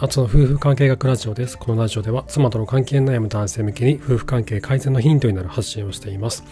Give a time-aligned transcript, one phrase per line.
[0.00, 1.58] あつの夫婦関係学ラジオです。
[1.58, 6.44] このラジオでは妻との関係に悩む男性向けに夫婦関係改善のヒントになる発信をしています。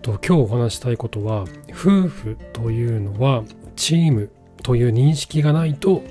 [0.00, 3.44] と今日お話したいことは夫婦というのは
[3.76, 4.30] チーム
[4.62, 6.02] という認識がないと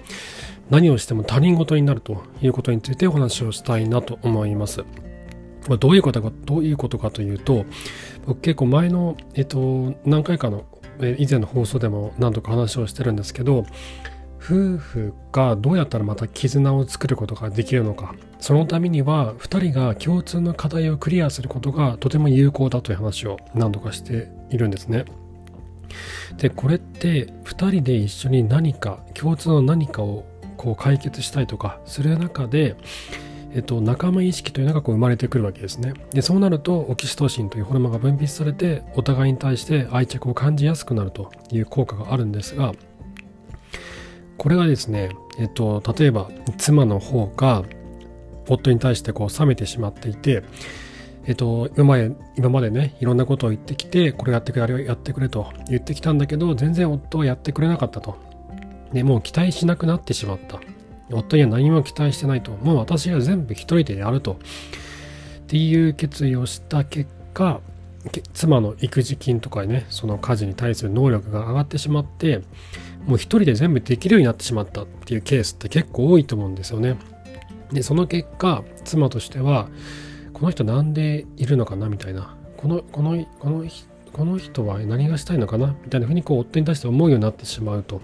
[0.70, 4.84] 何をしても他人事になるということについてお話をしたいなと思います。
[5.80, 7.66] どういうことか、どういうことかというと、
[8.28, 10.64] 僕結構前の、えっと、何回かの、
[11.18, 13.66] 以前の放送でも何度か話をしてるんですけど、
[14.40, 25.06] 夫婦がどうやったらまた絆を作ることができるのかそのためには2人が共通の課題をクリアすることがとても有効だという話を何度かしているんですね
[26.38, 30.26] でこれって2人で一緒に何か共通の何かを
[30.58, 32.76] こう解決したいとかする中で
[33.54, 35.94] えっと、仲間意識というのがこう生まれてくるわけですね。
[36.12, 42.74] でそうなるとオキシトシンというホルモンが分泌されてお互いに対して愛着を感じやすくなるという効果があるんですが
[44.38, 47.64] これがですね、えっと、例えば妻の方が
[48.48, 50.44] 夫に対してこう冷めてしまっていて、
[51.26, 58.16] えっと、今まで今までねいろんなことを言ってきてこれやってくれあれをやってくれと言ってきたんだけど全然夫はやってくれなかったと。
[58.94, 60.62] でもう期待しなくなってしまった。
[61.12, 62.52] 夫には何も期待してないと。
[62.52, 64.34] もう私が全部一人でやると。
[64.34, 64.36] っ
[65.48, 67.62] ていう決意をした結果
[68.34, 72.42] 妻の育児金とかねその家事に対する能力が上がってしまって
[73.08, 76.98] もう一人で全部できるようになってしまったっていうケースって結構多いと思うんですよね。
[77.72, 79.70] でその結果妻としては
[80.34, 83.66] この人なんでいるのかなみたいなこのこのこの
[84.14, 85.76] この人は何がしたいのかな？
[85.84, 88.02] みたいなふうにこう夫に対して思うようになってしまうと。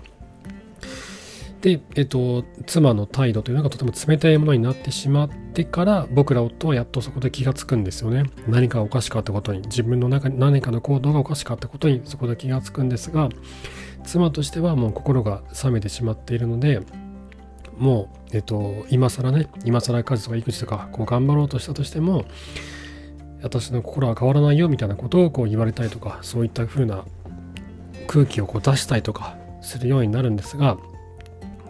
[1.62, 8.26] で、えっと、妻の態度というのがとても冷たいものになってしまってから僕ら夫はやっとそこで気がつくんですよね。
[8.50, 13.30] 何かおかしかったことに自分の中に何かの行動がおかしかったことにそこで気がつくんですが
[14.04, 16.82] 妻としてはもう心が冷めてしまっているので
[17.78, 22.26] もう、えっと、今更ね今更家事とか育児とかこう頑張ろうとしたとしても
[23.42, 27.04] 私の心は変わらないよみたいなことをこう言われたりとかそういった風な
[28.08, 30.78] 空気をこう出したりとかするようになるんですが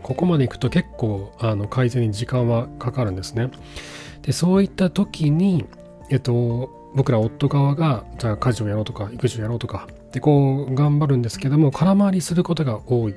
[0.03, 3.49] ここまでいくと結構あの改善に時間はかかるんですね。
[4.21, 5.65] でそういった時に、
[6.09, 13.15] えっと、僕ら夫側がじゃあ家事をやろうとか育児をやろうとかでこう頑張るんですけども空回りすることが多い。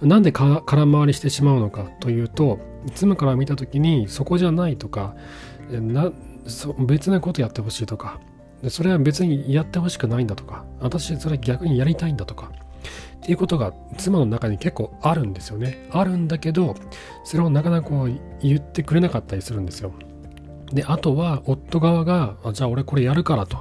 [0.00, 2.58] なんで空回りしてしまうのかというと
[2.94, 5.14] 妻から見た時にそこじゃないとか
[5.70, 6.10] な
[6.78, 8.18] 別なことやってほしいとか
[8.70, 12.50] それは別にやってほしくないんだとか私それ逆にやりたいんだとか
[13.18, 15.86] っていうことが妻の中に結構あるんですよね。
[15.90, 16.74] あるんだけど
[17.24, 19.92] それをなかなかこう言ってくれなかったりするんですよ。
[20.72, 23.58] で、あとは夫側が、じゃあ俺これやるからと。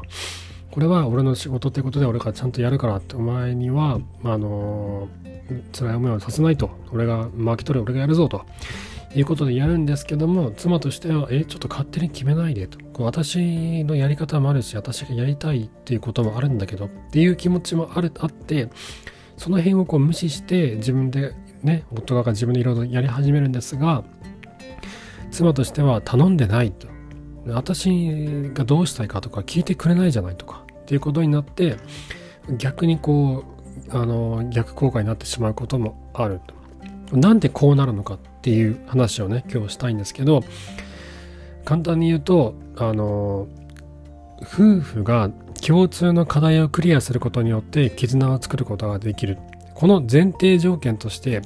[0.72, 5.08] これは俺の仕事ってことで俺がちゃんとやるからってお前には、あの、
[5.74, 6.70] 辛い思いをさせないと。
[6.92, 8.46] 俺が巻き取れ俺がやるぞと。
[9.16, 12.78] いうことでやるんですけども、妻としては、え、ちょっと勝手に決めないでと。
[13.04, 18.70] 私のやり方もあるし、私がやりたいっていうこともあるんだけどっていう気持ちもあるあって、
[19.38, 24.04] その辺をこう無視して自分でね、夫が自分でいろいろやり始めるんですが、
[25.32, 26.88] 妻としては頼んでないと。
[27.54, 31.78] 私がどうしたいかとか聞いてくれないじゃないとかっていうことになって
[32.58, 33.44] 逆にこ
[33.92, 36.42] うあの逆効果になってしまうこともある
[37.12, 40.44] なんでこうなるのかっていう話をね今日したいんですけど
[41.66, 43.48] 簡単に言うとあの
[44.42, 45.30] 夫婦が
[45.66, 49.38] 共通の課題をクリアすることによって絆を作ることができる
[49.76, 51.42] この前提条件として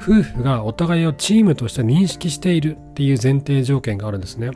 [0.00, 4.50] 夫婦がお互いをチームとして認識しているっていう前提条件があるんですね。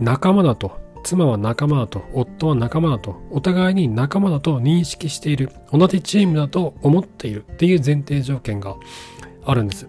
[0.00, 8.76] 仲間だと妻は仲間だと夫は仲間だとお互いに仲間だと認識している同じチームだと思っているっていう前提条件が
[9.44, 9.88] あるんです。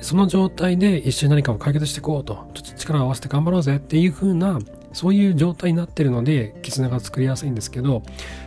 [0.00, 4.58] その状態で一緒に何かを解決していこうとちょっと力を合わせて頑張ろうぜっていう風な
[4.92, 8.02] そういう状態になってるので絆が作りやすいんですけど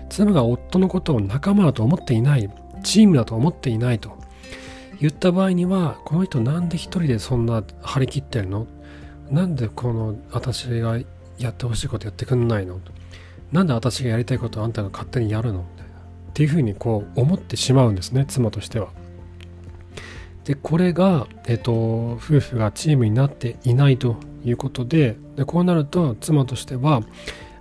[0.09, 2.49] 妻が夫のことを仲間だと思っていない
[2.83, 4.17] チームだと思っていないと
[4.99, 8.67] 言った場合にはこの人なんで一人でそんな張り切ってるの？
[9.29, 10.97] なんでこの私が
[11.37, 12.79] やってほしいことやってくんないの？
[13.51, 15.59] なんで私がやりたいことあんたが勝手にやるの？
[15.59, 15.97] みたいなっ
[16.33, 18.89] ていうふうにこう思ってしまうんですね妻としては。
[20.43, 27.01] でこれが、えっと、夫婦がチームになっていないということででこうなると妻としては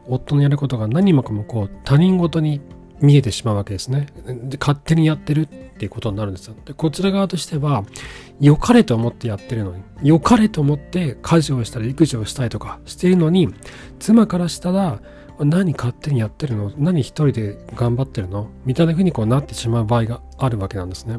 [0.07, 2.61] 夫のやることが何もかもこう他人事に
[3.05, 4.07] 見えてしまうわけですね。
[4.27, 6.55] で勝手にやってるっていうことになるんですよ。
[6.65, 7.85] でこちら側としては
[8.41, 13.55] 良かれと思ってやってるのに良かれと思って家事をしたり育児をしたりとかしているのに
[13.99, 15.01] 妻からしたら
[15.39, 16.73] 何勝手にやってるの？
[16.77, 18.49] 何一人で頑張ってるの？
[18.65, 21.19] みたいな風にこうなってしまう場合があるわけなんですね。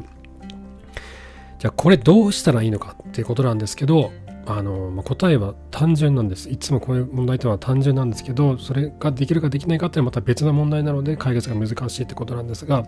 [1.58, 4.12] じゃあこれどうしたらいいのかっていうことなんですけど
[4.46, 6.48] あの、まあ、答えは単純なんです。
[6.48, 12.86] いつもこういう問題というのは単純なんですけどそれができるかできないかっていうのはまた別な問題なので解決が難しいってことなんですが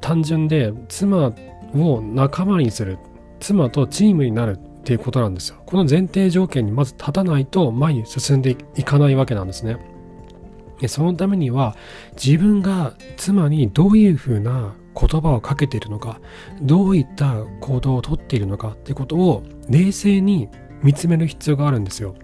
[0.00, 1.32] 単純で妻
[1.74, 2.98] を仲間にする
[3.40, 5.62] 妻とチームになるっていうことなんですよ。
[5.66, 9.78] この前提条件にまず立たないと前に進んでいかないわけなんですね。
[10.80, 11.76] でそのためには
[12.22, 16.20] 自分が妻にどういうふうな言葉をかけているのか
[16.62, 20.48] どういった行動をとっているのかってことを冷静に
[20.82, 22.14] 見つめる必要があるんですよ。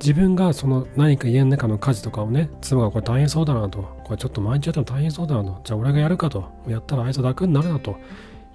[0.00, 3.82] 自分がその何か家の中の家事とかをね妻がこれ大変そうだなと。
[4.04, 5.60] これちょっと毎日やっても大変そうだなと。
[5.62, 6.50] じゃあ俺がやるかと。
[6.66, 7.96] やったらあいつ楽になるなと。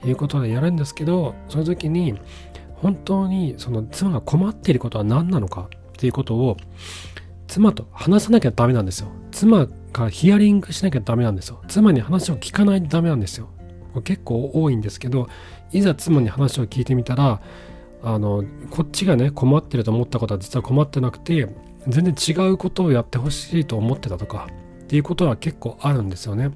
[0.03, 2.19] いうことでやるんですけどその時に
[2.75, 6.57] 本当にその妻が困っていることは何なのかっていうことを
[7.47, 9.07] 妻と話さなきゃダメなんですよ。
[9.35, 11.61] 妻がヒアリングしなきゃダメなんですよ。
[11.67, 13.49] 妻に話を聞かないとダメなんですよ。
[14.05, 15.27] 結構多いんですけど
[15.71, 17.41] いざ妻に話を聞いてみたら
[18.01, 21.47] あのこっちがね困ってると思ったことは実は困ってなくて
[21.87, 24.47] 全然違うことをやってほしいと思ってたとか
[24.83, 26.51] っていうことは結構あるんですよね。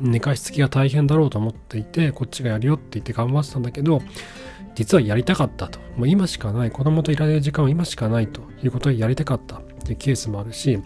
[0.00, 4.00] 寝かしつきが大変だろうと思っていてこっちがやるよって言って頑張ってたんだけど
[4.76, 5.78] 実はやりたかったと。
[5.96, 6.70] もう今しかない。
[6.70, 10.80] 子供といられる時間は今しかないということでやりたかったっていうケースもあるし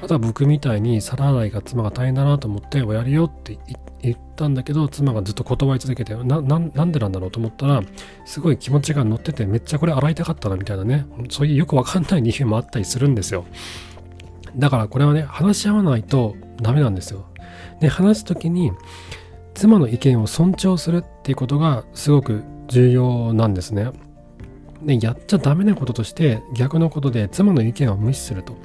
[0.00, 3.58] あとは僕みたいに皿洗いが妻が大変だなと思っておやるよって
[4.02, 7.82] 言ったんだけど妻がずっと断り続けてななんでなんだろうと思ったら
[8.24, 11.06] すごい気持ちが乗っててめっちゃこれ洗いたかったなみたいなね。
[11.30, 13.44] そういうよくわかんない理由もあったりするんですよ。
[14.56, 17.26] だからこれはね話し合わないとダメなんですよ。
[17.80, 18.70] で話す時に
[19.54, 23.90] 妻の意見を尊重するっていうことがすごく重要なんですね。
[24.82, 28.56] でやっちゃダメなこととして逆のことで妻の意見を無視すると。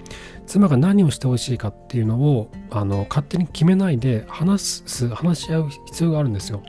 [0.45, 6.61] 妻が何をしてほしいかっていうのをあの勝手に決めないで話す話し合う必要があるんですよ。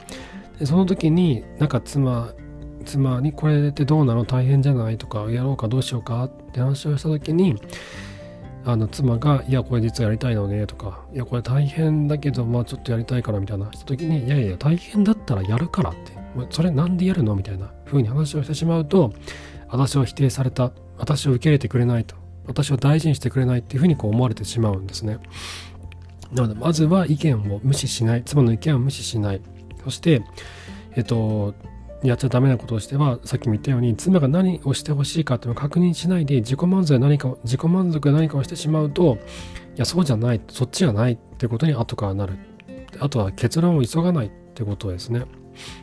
[0.59, 2.33] でその時になんか妻
[2.85, 4.25] 妻にこれってどうなの？
[4.25, 4.99] 大変じゃない？
[4.99, 6.25] とかやろうかどうしようか？
[6.25, 7.57] って話をした時に
[8.65, 13.73] あの妻が「いやこれ実はやりたいのね」とか「いやこれ大変だけどまあちょっとやりたいから」みたいな。
[13.73, 16.13] した時に「いやいや大変だったらやるから」って
[16.51, 19.13] 「それなんでやるの?」みたいな風に話をしてしまうと
[19.69, 20.71] 私を否定された。
[20.97, 22.15] 私を受け入れてくれないと。
[22.47, 25.19] 私を大事にしてくれないっていうふうにこう思われてしまうんですね。
[26.33, 28.23] なのでまずは意見を無視しない。
[28.25, 29.41] 妻の意見を無視しない。
[29.85, 30.23] そして
[30.97, 31.55] えっと
[32.03, 39.19] やっちゃダメなことをしてはさっきも言ったように妻が何をしてほしいかっていうのを確認しないで自己満足で何か自己満足で何かをしてしまうと
[39.75, 42.37] いやそうじゃないそっちじゃないってことに後からなる。
[43.01, 45.25] あとは結論を急がないってことですね。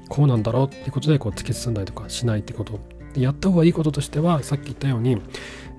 [0.10, 2.80] こうなんだろうってことでこう突き進んだりとかしないってこと。
[3.16, 5.22] やった方がいいこととしてはさっき言ったように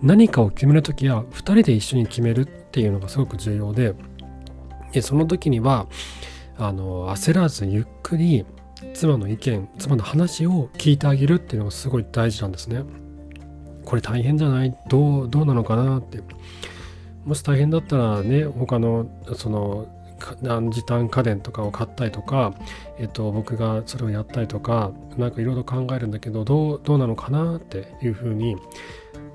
[0.02, 3.94] 何かを決める時は2人で一緒に決めるっていうのがすごく重要で
[4.93, 5.87] でその時には
[6.58, 8.44] あの焦らずゆっくり
[8.94, 12.82] 妻の意見妻の話を聞いてあげるっていうのがすごい大事なんですね。
[13.85, 14.76] これ大変じゃない？
[14.88, 16.20] どうどうなのかなって
[17.25, 19.06] もし大変だったらね他の
[19.37, 19.87] その
[20.71, 22.55] 時短家電とかを買ったりとか、
[22.99, 28.57] えっと、僕がそれをやったりとか何かいろいろ考えるんだけどどうどうなのかなっていうふうに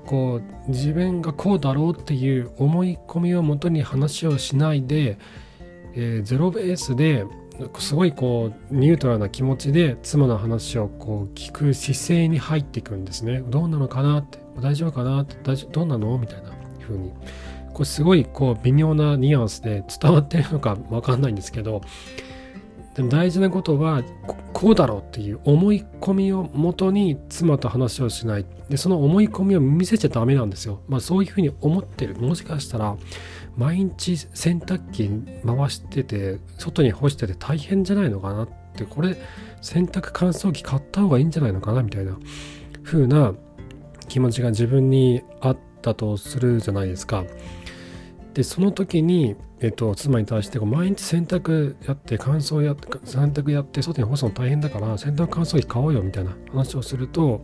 [0.06, 5.18] こう自分がこうだろうっていう思い込みをもとに話をしないで、
[5.94, 7.26] えー、ゼロベースで
[7.78, 13.42] すごいこうニュートラルな気持ちで妻の話をこう聞く姿勢に入っていくんですね。
[13.48, 17.12] どうなのかなって大丈夫かなって大丈どうなのみたいな風に
[17.78, 21.80] これすごいこう微妙なニュアンスで伝わってるのか分かんないんですけど
[22.96, 24.02] でも大事なことは
[24.52, 30.82] こうだろうっていう思い込みをもとに妻と話をしないでその思い込みを見せちゃダメなんですよ。
[30.88, 32.96] まあそういうふうに思ってるもしかしたら
[33.56, 35.08] 毎日洗濯機
[35.46, 39.16] 回してて外に干してて大変じゃないのかなってこれ
[39.60, 42.18] 洗濯乾燥機買った方がいいんじゃないのかなみたいな
[42.82, 43.34] 風な
[44.08, 47.24] 気持ちが自分にあってたとするじゃないですか。
[48.34, 57.42] でその時に、えっと、妻に対して毎日洗濯やって乾燥やって洗濯やって外に干すの大変だから洗濯乾燥機買おうよみたいな話をすると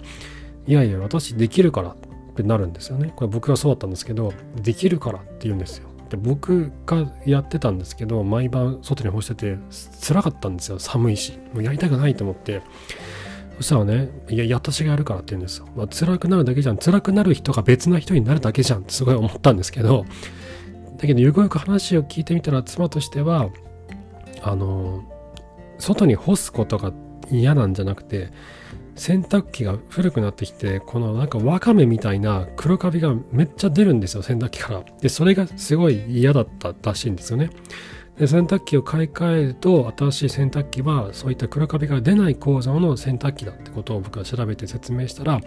[0.66, 1.96] いやいや私できるからっ
[2.36, 3.12] てなるんですよね。
[3.16, 5.88] これ僕がそうだったんですけどできるからって言うんですよ。
[6.10, 9.58] で僕がやってたんですけど毎晩外に干してて
[10.06, 10.78] 辛かったんですよ。
[10.78, 11.32] 寒いし。
[11.52, 12.62] もうやりたくないと思って。
[13.56, 16.76] そしたらねいや私がやるからって言うんですよ、まあ、辛くなるだけじゃん。
[16.76, 20.04] 辛くなる人が別な人になるだけじゃんってすごい思ったんですけど
[20.98, 23.50] だけどよくよく話を聞いてみたら妻としては
[24.42, 25.04] あの
[25.78, 26.92] 外に干すことが
[27.30, 28.30] 嫌なんじゃなくて
[28.96, 34.84] 洗濯機が古くなってきてこのなんかワカメみたいな黒カビがめっちゃ出るんですよ洗濯機から。
[35.00, 37.50] でそれがすごい嫌だったらしいんですよね。
[38.18, 45.40] で洗濯機を買い替えると新しい洗濯機はそういった黒カビが出ない構造の洗濯機だってことを僕は調べて説明したら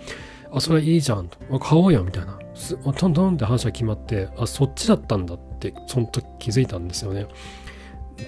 [0.51, 1.59] あそれいいじゃんと。
[1.59, 2.39] 買おうよみたいな。
[2.93, 7.27] トントンって話が決まってあそっちだったんだってその時気づいたんですよね。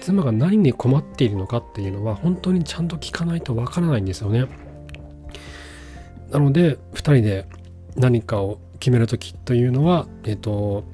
[0.00, 4.46] 妻が何に困っているのかっていうのは本当にちゃんと聞かないとわからないんですよね。
[6.30, 7.46] なので2人で
[7.96, 10.84] 何かを決める時というのはえっ、と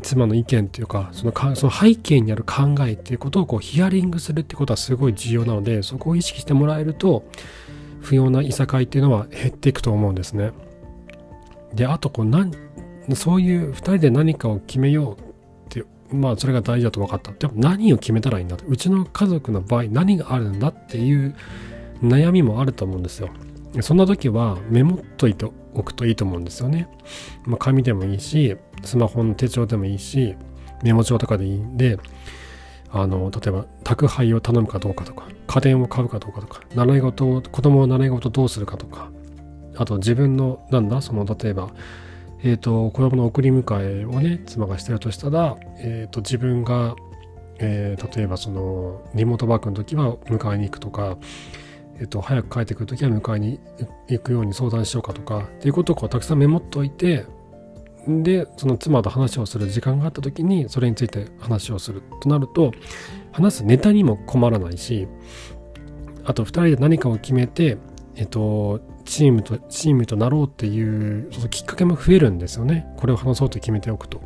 [0.00, 7.24] 妻の意見というかそのかその背景にある考えっていうことをこうヒアリングするってことはすごい重要なのでそこを意識してもらえると
[8.00, 10.52] 不要ないさかいっていうのは減っていくと思うんですね。
[11.74, 12.52] であとこうなん
[13.14, 21.34] そういう2人で何かを決めようってまあそれが大事だと分かったでも何を決めたらいいんだうちの家族の場合何があるんだっていう
[22.02, 23.30] 悩みもあると思うんですよ。
[23.80, 26.88] そんな時はメモっといておくといいと思うんですよね。
[27.44, 30.36] まあ、紙でもいいしスマホの手帳でもいいし
[30.82, 31.98] メモ帳とかでいいんで
[32.90, 39.10] あの例えば宅配を頼むかどうかとか家電を買うかどうかとか習い事を子供を習い事どうするかとか
[39.76, 41.70] あと自分のなんだその例えば
[42.42, 46.96] えっ、ー、と子供の送り迎えをね妻がしてるとしたら、えーと、自分が、
[47.58, 51.16] えー、例えばそのリモートワークの時は迎えに行くとか
[52.02, 53.60] えっと、早く帰ってくる時は迎えに
[54.08, 57.26] 行くように相談しようかとかっていうことをこうたくさんメモっておいて
[58.08, 62.72] でその妻と話をする時間があった時にそれについて話をするとなると
[63.30, 65.06] 話すネタにも困らないし
[66.24, 67.78] あと2人で何かを決めて、
[68.16, 74.20] えっと、チームとチームとなろうっていうそのきっかけも増えるんですよねこれを話そうと決めておくと。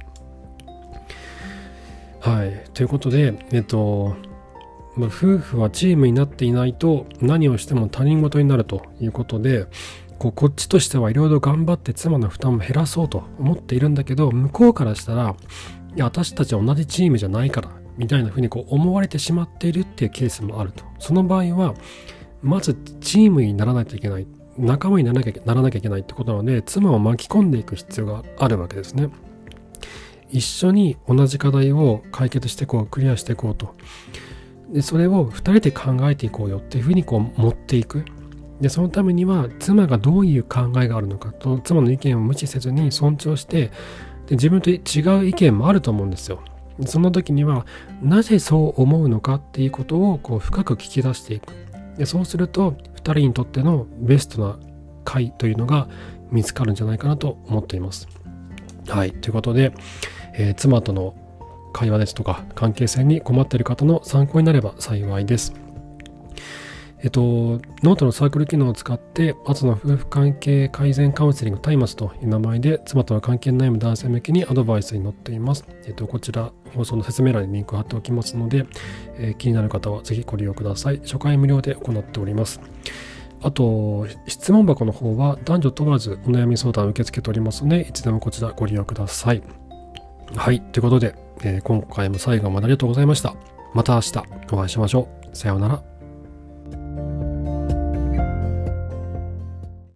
[2.21, 4.16] はいということでえっと
[4.97, 9.67] まあ、夫婦はチームになっていないと何をしても他人事になるということで
[10.19, 15.37] こうこっちとしてはいろいろ頑張って妻の負担を減らそうと思っているんだけど向こうからしたら
[15.95, 20.85] いや私たちは同じチームじゃないからみたいな風にこう思われてしまっているっていうケースもあると。
[20.99, 21.75] その場合は
[22.43, 24.26] まずチームにならないといけない。
[24.59, 29.09] 仲間にならなきゃならなきゃいけないってことなので妻を巻き込んでいく必要があるわけですね。
[30.31, 33.75] 一緒に同じ課題を解決していこうクリアしていこうと。
[34.73, 38.04] でそれを2人で考えていこうよっていうふうにこう持っていく。
[38.61, 43.70] でそのためには妻がどういう考えがあるのかと妻の意見を無視せずに尊重して
[44.26, 44.80] で自分と違
[45.18, 46.40] う意見もあると思うんですよ。
[46.85, 47.66] その時には
[48.02, 51.52] なぜそう思うのかっていうことをこう深く聞き出していく。
[51.96, 54.58] でそうすると2人にとってのベストな
[55.04, 55.88] 解というのが
[56.30, 58.08] 見つかるんじゃないかなと思っています。
[58.88, 59.12] はい。
[59.12, 59.73] ということで、
[60.35, 61.14] えー、妻との
[61.76, 65.52] 会話ですとか関係性に困っている方の参考になれば幸いです。
[67.02, 67.21] えっと、
[67.83, 75.66] ノートのサークル機能を使って、松の夫婦関係改善カウンセリングタイマスという名前で、妻との関係に悩む男性向けにアドバイスに乗っています。
[75.85, 78.66] えっと、こちら、放送の説明欄にリンクを貼っておきますので、
[79.18, 81.00] えー、気になる方はぜひご利用ください。
[81.00, 82.62] 初回無料で行っております。
[83.42, 89.42] あと、質問箱の方は男女問わずお悩み相談を受け付けておりますので、いつでもこちらご利用ください。
[90.35, 90.61] はい。
[90.61, 93.35] ということで、えー、今回も最後までありがとうございました。
[93.75, 94.19] また明日
[94.52, 95.37] お会いしましょう。
[95.37, 95.96] さようなら。